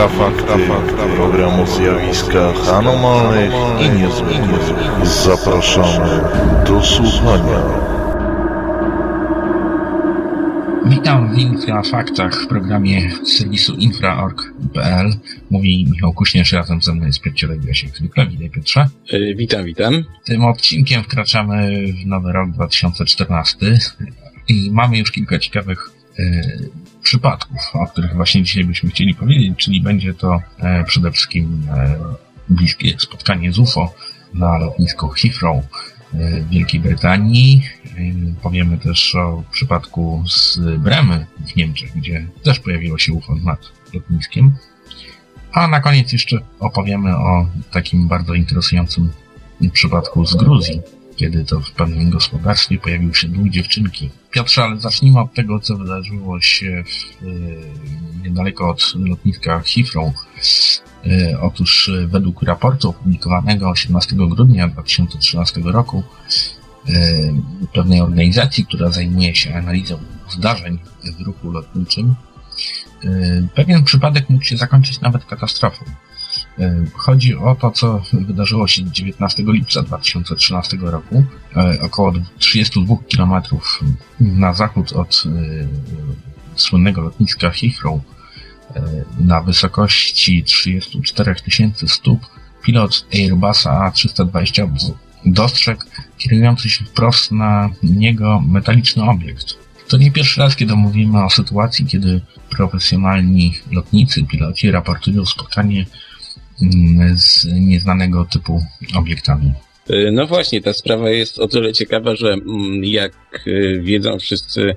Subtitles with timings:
[0.00, 0.52] Infrafakty,
[1.16, 4.72] program o zjawiskach anormalnych i niezwykłych.
[5.02, 6.20] Zapraszamy
[6.66, 7.60] do słuchania.
[10.86, 15.10] Witam w Infrafaktach w programie serwisu infra.org.pl.
[15.50, 18.26] Mówi Michał Kuśnierz, razem ze mną jest Piotr jak zwykle.
[18.26, 18.86] Witaj Piotrze.
[19.12, 20.04] Yy, witam, witam.
[20.24, 23.78] Tym odcinkiem wkraczamy w nowy rok 2014
[24.48, 26.70] i mamy już kilka ciekawych y,
[27.02, 31.62] przypadków, o których właśnie dzisiaj byśmy chcieli powiedzieć, czyli będzie to y, przede wszystkim
[32.48, 33.94] y, bliskie spotkanie z UFO
[34.34, 35.64] na lotnisku Heathrow
[36.12, 37.62] w Wielkiej Brytanii.
[38.42, 43.60] Powiemy też o przypadku z Bremy w Niemczech, gdzie też pojawiło się UFO nad
[43.94, 44.52] lotniskiem.
[45.52, 49.10] A na koniec jeszcze opowiemy o takim bardzo interesującym
[49.72, 50.80] przypadku z Gruzji,
[51.20, 54.10] kiedy to w pewnym gospodarstwie pojawił się dwóch dziewczynki.
[54.30, 57.24] Piotrze, ale zacznijmy od tego, co wydarzyło się w,
[58.24, 60.14] niedaleko od lotniska Heathrow.
[61.40, 66.02] Otóż według raportu opublikowanego 18 grudnia 2013 roku
[67.72, 69.98] pewnej organizacji, która zajmuje się analizą
[70.30, 70.78] zdarzeń
[71.18, 72.14] w ruchu lotniczym,
[73.54, 75.84] pewien przypadek mógł się zakończyć nawet katastrofą.
[76.94, 81.24] Chodzi o to, co wydarzyło się 19 lipca 2013 roku,
[81.82, 83.42] około 32 km
[84.20, 85.24] na zachód od
[86.56, 88.00] słynnego lotniska Heathrow,
[89.20, 92.26] na wysokości 34 tysięcy stóp,
[92.62, 94.92] pilot Airbusa A320
[95.24, 95.82] dostrzegł
[96.18, 99.46] kierujący się wprost na niego metaliczny obiekt.
[99.88, 105.86] To nie pierwszy raz, kiedy mówimy o sytuacji, kiedy profesjonalni lotnicy, piloci raportują spotkanie
[107.14, 109.52] z nieznanego typu obiektami.
[110.12, 113.12] No właśnie, ta sprawa jest o tyle ciekawa, że mm, jak
[113.46, 114.76] y, wiedzą wszyscy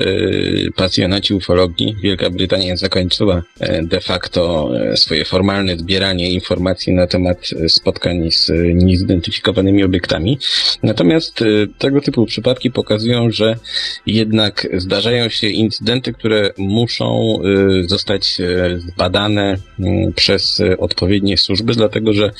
[0.00, 1.96] Y, pasjonaci ufologii.
[2.02, 8.30] Wielka Brytania zakończyła e, de facto e, swoje formalne zbieranie informacji na temat e, spotkań
[8.30, 10.38] z niezidentyfikowanymi obiektami.
[10.82, 11.44] Natomiast
[11.78, 13.56] tego typu przypadki pokazują, że
[14.06, 17.38] jednak zdarzają się incydenty, które muszą
[17.86, 18.38] zostać
[18.76, 22.30] zbadane mm, przez odpowiednie służby, dlatego że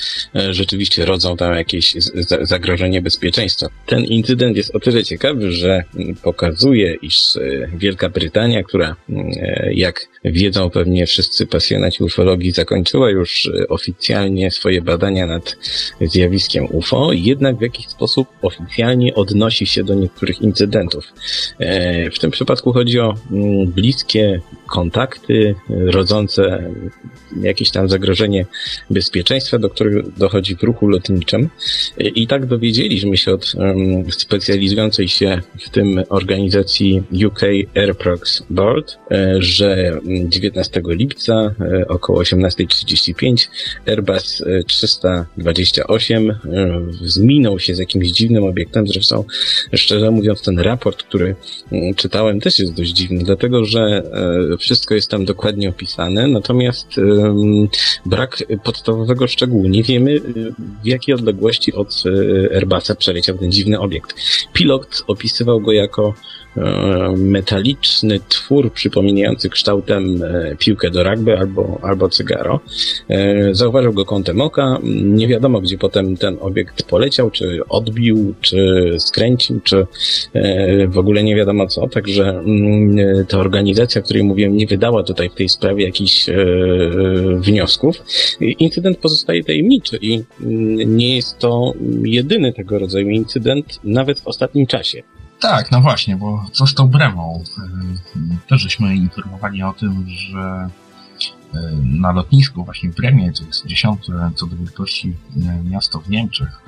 [0.50, 1.94] rzeczywiście rodzą tam jakieś
[2.42, 3.66] zagrożenie bezpieczeństwa.
[3.86, 5.84] Ten incydent jest o tyle ciekawy, że
[6.22, 7.38] pokazuje, iż
[7.74, 14.82] Wielka Brytania, która, e, jak wiedzą pewnie wszyscy pasjonaci ufologii, zakończyła już e, oficjalnie swoje
[14.82, 15.56] badania nad
[16.00, 21.04] zjawiskiem UFO, jednak w jakiś sposób oficjalnie odnosi się do niektórych incydentów.
[21.58, 23.14] E, w tym przypadku chodzi o
[23.66, 26.70] bliskie kontakty rodzące
[27.42, 28.46] jakieś tam zagrożenie
[28.90, 31.48] bezpieczeństwa, do których dochodzi w ruchu lotniczym.
[31.98, 33.52] I tak dowiedzieliśmy się od
[34.10, 37.40] specjalizującej się w tym organizacji UK
[37.74, 43.48] Airprox Board, e, że 19 lipca e, około 18.35
[43.86, 46.36] Airbus 328 e,
[47.02, 48.88] zminął się z jakimś dziwnym obiektem.
[48.88, 49.24] Zresztą,
[49.74, 51.34] szczerze mówiąc, ten raport, który
[51.96, 54.02] czytałem, też jest dość dziwny, dlatego że
[54.58, 56.88] wszystko jest tam dokładnie opisane, natomiast
[58.06, 59.66] brak podstawowego szczegółu.
[59.68, 60.20] Nie wiemy,
[60.82, 62.04] w jakiej odległości od
[62.54, 64.14] Airbusa przeleciał ten dziwny obiekt.
[64.52, 66.14] Pilot opisywał go jako
[66.56, 72.60] E, metaliczny twór przypominający kształtem e, piłkę do rugby albo, albo cygaro.
[73.08, 74.78] E, zauważył go kątem oka.
[75.02, 79.86] Nie wiadomo, gdzie potem ten obiekt poleciał, czy odbił, czy skręcił, czy
[80.88, 81.88] w ogóle nie wiadomo co.
[81.88, 86.26] Także mm, ta organizacja, o której mówiłem, nie wydała tutaj w tej sprawie jakichś
[87.36, 87.96] wniosków.
[88.40, 91.69] Incydent pozostaje tajemniczy i mm, nie jest to
[92.04, 95.02] jedyny tego rodzaju incydent, nawet w ostatnim czasie.
[95.40, 97.44] Tak, no właśnie, bo co z tą Bremą?
[97.58, 100.68] E, też żeśmy informowali o tym, że e,
[101.82, 106.60] na lotnisku właśnie w Bremie, to jest dziesiąte co do wielkości e, miasto w Niemczech,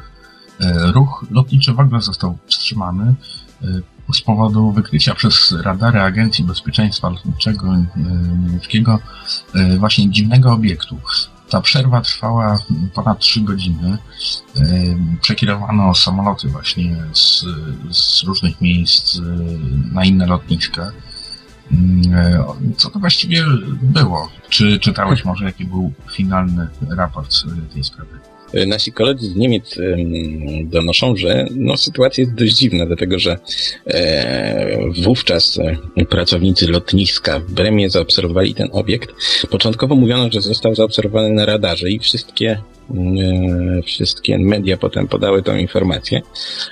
[0.95, 3.15] ruch lotniczy w ogóle został wstrzymany
[4.15, 7.77] z powodu wykrycia przez radary Agencji Bezpieczeństwa Lotniczego
[8.47, 8.99] niemieckiego
[9.79, 10.99] właśnie dziwnego obiektu.
[11.53, 12.59] Ta przerwa trwała
[12.95, 13.99] ponad 3 godziny.
[15.21, 17.45] Przekierowano samoloty właśnie z,
[17.91, 19.19] z różnych miejsc
[19.93, 20.93] na inne lotniska.
[22.77, 23.45] Co to właściwie
[23.83, 24.29] było?
[24.49, 27.35] Czy czytałeś może, jaki był finalny raport
[27.73, 28.19] tej sprawy?
[28.67, 29.79] Nasi koledzy z Niemiec
[30.65, 33.39] donoszą, że no, sytuacja jest dość dziwna, dlatego że
[35.03, 35.59] wówczas
[36.09, 39.11] pracownicy lotniska w Bremie zaobserwowali ten obiekt.
[39.51, 42.59] Początkowo mówiono, że został zaobserwowany na radarze i wszystkie
[42.91, 46.23] E, wszystkie media potem podały tą informację,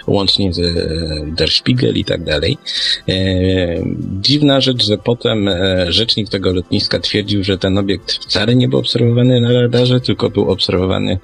[0.06, 2.58] łącznie z e, Der Spiegel i tak dalej.
[3.08, 3.14] E,
[4.20, 5.50] dziwna rzecz, że potem
[5.88, 10.50] rzecznik tego lotniska twierdził, że ten obiekt wcale nie był obserwowany na radarze, tylko był
[10.50, 11.18] obserwowany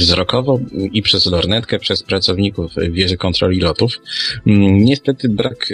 [0.00, 0.60] wzrokowo
[0.92, 3.92] i przez lornetkę, przez pracowników wieży kontroli lotów.
[4.46, 5.68] Mm, niestety brak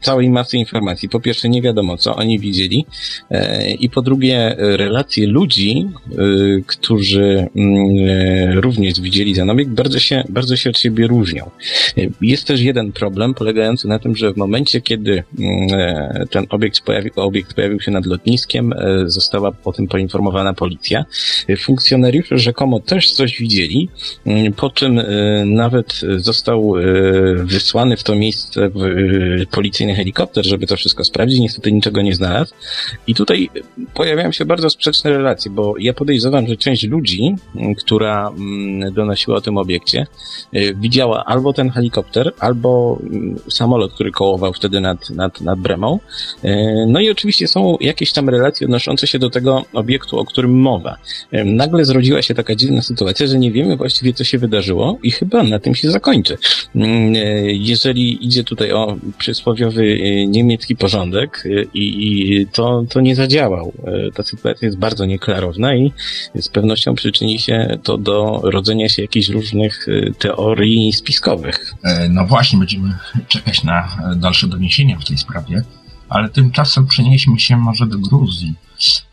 [0.00, 1.08] całej masy informacji.
[1.08, 2.86] Po pierwsze, nie wiadomo, co oni widzieli,
[3.30, 6.14] e, i po drugie, relacje ludzi, e,
[6.66, 7.76] którzy mm,
[8.08, 11.50] e, również widzieli ten obiekt, bardzo się, bardzo się od siebie różnią.
[12.20, 15.68] Jest też jeden problem polegający na tym, że w momencie, kiedy mm,
[16.30, 18.74] ten obiekt pojawił, obiekt pojawił się nad lotniskiem,
[19.06, 21.04] została o tym poinformowana policja.
[21.58, 23.88] Funkcjonariusze rzekomo też coś widzieli,
[24.26, 25.00] mm, po czym
[25.44, 26.74] nawet został
[27.36, 28.70] wysłany w to miejsce
[29.50, 31.40] policyjny helikopter, żeby to wszystko sprawdzić.
[31.40, 32.54] Niestety niczego nie znalazł.
[33.06, 33.50] I tutaj
[33.94, 39.36] pojawiają się bardzo sprzeczne relacje, bo ja podejrzewam, że część ludzi, mm, która mm, donosiła
[39.36, 40.06] o tym obiekcie,
[40.56, 46.00] y, widziała albo ten helikopter, albo mm, samolot, który kołował wtedy nad, nad, nad Bremą.
[46.44, 46.48] Y,
[46.88, 50.96] no i oczywiście są jakieś tam relacje odnoszące się do tego obiektu, o którym mowa.
[51.34, 55.10] Y, nagle zrodziła się taka dziwna sytuacja, że nie wiemy właściwie, co się wydarzyło i
[55.10, 56.38] chyba na tym się zakończy.
[57.44, 63.72] Jeżeli idzie tutaj o przysłowiowy Y, niemiecki porządek y, i, to, to nie zadziałał.
[64.08, 65.92] Y, ta sytuacja jest bardzo nieklarowna i
[66.34, 69.86] z pewnością przyczyni się to do rodzenia się jakichś różnych
[70.18, 71.74] teorii spiskowych.
[71.84, 72.94] E, no właśnie, będziemy
[73.28, 75.62] czekać na dalsze doniesienia w tej sprawie,
[76.08, 78.54] ale tymczasem przenieśmy się może do Gruzji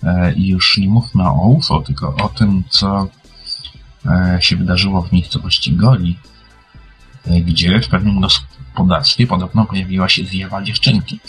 [0.03, 3.07] e, i już nie mówmy o UFO, tylko o tym, co
[4.05, 6.17] e, się wydarzyło w miejscowości Goli,
[7.45, 8.19] gdzie w pewnym
[8.75, 11.19] gospodarstwie podobno pojawiła się zjawa dziewczynki.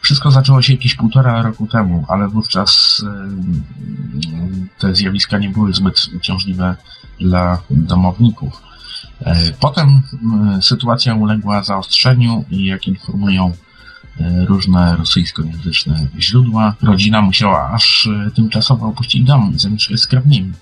[0.00, 3.02] Wszystko zaczęło się jakieś półtora roku temu, ale wówczas
[4.78, 6.76] te zjawiska nie były zbyt uciążliwe
[7.20, 8.62] dla domowników.
[9.20, 10.02] E, potem
[10.60, 13.52] sytuacja uległa zaostrzeniu i jak informują
[14.20, 20.52] e, różne rosyjskojęzyczne źródła, rodzina musiała aż e, tymczasowo opuścić dom i zamieszkać z krewnymi.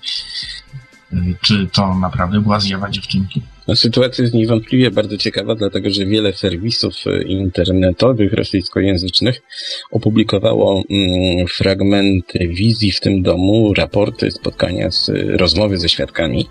[1.41, 3.41] Czy to naprawdę była zjawa dziewczynki?
[3.67, 9.41] No, sytuacja jest niewątpliwie bardzo ciekawa, dlatego że wiele serwisów e, internetowych rosyjskojęzycznych
[9.91, 16.47] opublikowało mm, fragmenty wizji w tym domu, raporty, spotkania z e, rozmowy ze świadkami.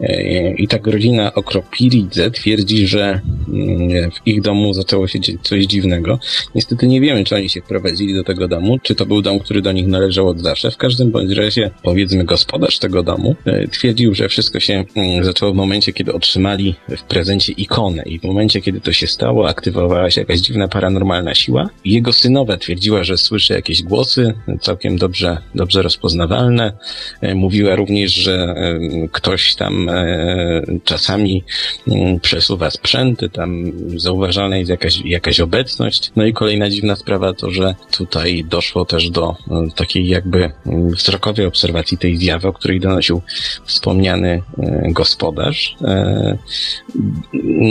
[0.00, 5.64] E, I tak rodzina Okropiridze twierdzi, że mm, w ich domu zaczęło się dziać coś
[5.64, 6.18] dziwnego.
[6.54, 9.62] Niestety nie wiemy, czy oni się wprowadzili do tego domu, czy to był dom, który
[9.62, 10.70] do nich należał od zawsze.
[10.70, 13.36] W każdym bądź razie, powiedzmy, gospodarz tego domu
[13.70, 18.18] twierdził, że wszystko się mm, zaczęło w momencie, kiedy otrzymali otrzymali w prezencie ikonę i
[18.18, 21.68] w momencie, kiedy to się stało, aktywowała się jakaś dziwna paranormalna siła.
[21.84, 26.72] Jego synowa twierdziła, że słyszy jakieś głosy, całkiem dobrze, dobrze rozpoznawalne.
[27.20, 28.78] E, mówiła również, że e,
[29.12, 31.44] ktoś tam e, czasami
[31.88, 36.12] mm, przesuwa sprzęty, tam zauważalna jest jakaś, jakaś obecność.
[36.16, 39.36] No i kolejna dziwna sprawa to, że tutaj doszło też do
[39.76, 43.22] takiej jakby mm, wzrokowej obserwacji tej zjawy, o której donosił
[43.64, 44.42] wspomniany
[44.90, 45.76] gospodarz.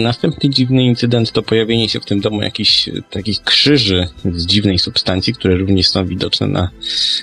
[0.04, 5.34] Następny dziwny incydent to pojawienie się w tym domu jakichś takich krzyży z dziwnej substancji,
[5.34, 6.70] które również są widoczne na,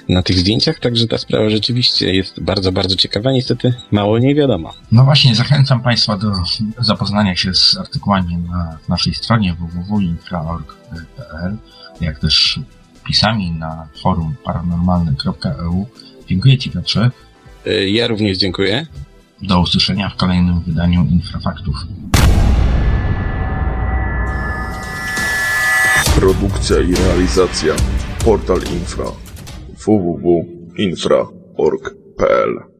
[0.08, 3.32] na tych zdjęciach, także ta sprawa rzeczywiście jest bardzo, bardzo ciekawa.
[3.32, 4.74] Niestety mało nie wiadomo.
[4.92, 6.32] No właśnie, zachęcam Państwa do
[6.78, 11.56] zapoznania się z artykułami na naszej stronie www.infra.org.pl,
[12.00, 12.60] jak też
[13.04, 15.86] pisami na forum paranormalne.eu.
[16.28, 17.10] Dziękuję Ci Piotrze.
[17.86, 18.86] Ja również dziękuję.
[19.42, 21.76] Do usłyszenia w kolejnym wydaniu Infrafaktów.
[26.20, 27.74] Produkcja i realizacja
[28.24, 29.04] Portal Infra
[29.86, 32.75] www.infra.org.pl